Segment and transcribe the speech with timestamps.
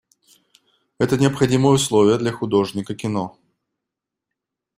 [0.97, 3.37] Это необходимое условие для художника кино.